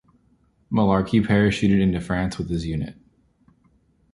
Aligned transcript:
Malarkey 0.71 1.21
parachuted 1.23 1.79
into 1.79 2.01
France 2.01 2.39
with 2.39 2.49
his 2.49 2.65
unit. 2.65 2.97